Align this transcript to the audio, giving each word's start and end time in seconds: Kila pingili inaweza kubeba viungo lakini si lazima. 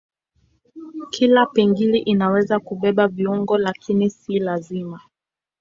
Kila 1.09 1.45
pingili 1.45 1.97
inaweza 1.99 2.59
kubeba 2.59 3.07
viungo 3.07 3.57
lakini 3.57 4.09
si 4.09 4.39
lazima. 4.39 4.99